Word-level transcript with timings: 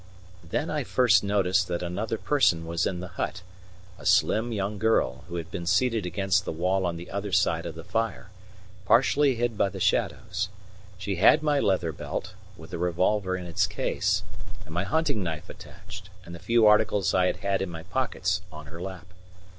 Then 0.43 0.71
I 0.71 0.83
first 0.83 1.23
noticed 1.23 1.67
that 1.67 1.83
another 1.83 2.17
person 2.17 2.65
was 2.65 2.87
in 2.87 3.01
the 3.01 3.07
hut, 3.19 3.43
a 3.99 4.05
slim 4.07 4.51
young 4.51 4.79
girl, 4.79 5.25
who 5.27 5.35
had 5.35 5.51
been 5.51 5.67
seated 5.67 6.07
against 6.07 6.43
the 6.43 6.51
wall 6.51 6.87
on 6.87 6.95
the 6.97 7.11
other 7.11 7.31
side 7.31 7.67
of 7.67 7.75
the 7.75 7.83
fire, 7.83 8.31
partially 8.85 9.35
hid 9.35 9.59
by 9.59 9.69
the 9.69 9.79
shadows. 9.79 10.49
She 10.97 11.17
had 11.17 11.43
my 11.43 11.59
leather 11.59 11.91
belt, 11.91 12.33
with 12.57 12.71
the 12.71 12.79
revolver 12.79 13.37
in 13.37 13.45
its 13.45 13.67
case, 13.67 14.23
and 14.65 14.73
my 14.73 14.85
hunting 14.85 15.21
knife 15.21 15.51
attached, 15.51 16.09
and 16.25 16.33
the 16.33 16.39
few 16.39 16.65
articles 16.65 17.13
I 17.13 17.27
had 17.27 17.37
had 17.45 17.61
in 17.61 17.69
my 17.69 17.83
pockets, 17.83 18.41
on 18.51 18.65
her 18.73 18.81
lap. 18.81 19.05